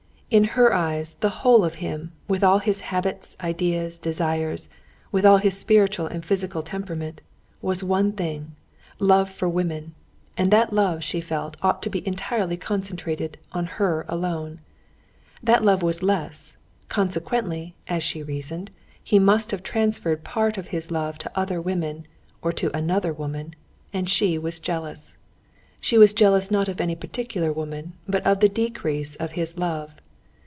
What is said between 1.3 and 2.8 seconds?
whole of him, with all his